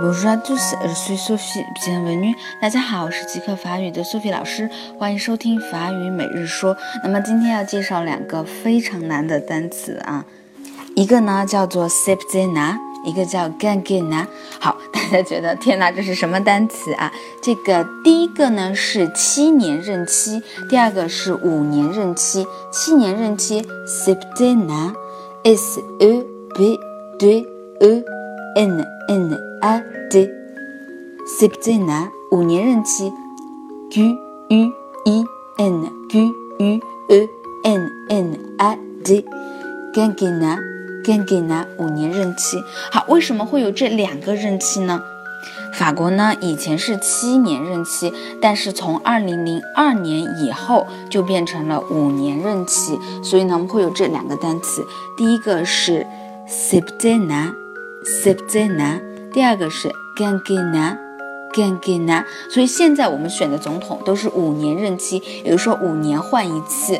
[0.00, 1.64] Bonjour à tous, je suis Sophie.
[1.84, 2.34] Bienvenue.
[2.62, 6.74] 大家好，我是极客法语的 Sophie 老师，欢迎收听法语每日说。
[7.04, 10.24] 那么今天要介绍两个非常难的单词啊，
[10.94, 14.26] 一个呢叫做 septena，一个叫 gangena。
[14.60, 17.10] 好， 大家觉得天哪，这是什么单词啊？
[17.40, 22.46] 这个第一个呢是七年任期，第二个是五年任期。
[22.70, 26.24] 七年任期 septena，s e
[26.54, 26.78] p
[27.18, 27.46] t
[27.80, 28.04] e
[28.56, 30.28] n n a d
[31.40, 33.10] septena 五年任期
[33.90, 34.10] ，g
[34.48, 34.72] u
[35.06, 35.24] e
[35.58, 36.26] n g
[36.58, 37.28] u e
[37.62, 39.24] n n a D。
[39.94, 40.58] Gangina
[41.06, 42.64] quinquennat quinquennat 五年任期。
[42.90, 45.00] 好，为什么会有这两个任期呢？
[45.72, 54.84] 法国呢以前是七年任期，但是从二零零二年以后就变成了五年任期，所以呢我们会有这两个单词，
[55.16, 56.04] 第一个是
[56.48, 57.52] septena
[58.24, 59.00] septena。
[59.32, 66.98] 第二个是 gangena，gangena，所以现在我们选的总统都是五年任期，也就是说五年换一次。